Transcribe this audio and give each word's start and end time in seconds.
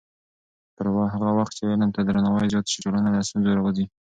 پر 0.75 0.85
هغه 1.13 1.29
وخت 1.39 1.53
چې 1.57 1.63
علم 1.71 1.89
ته 1.95 2.01
درناوی 2.03 2.47
زیات 2.53 2.65
شي، 2.71 2.77
ټولنه 2.85 3.09
له 3.11 3.21
ستونزو 3.27 3.55
راووځي. 3.57 3.85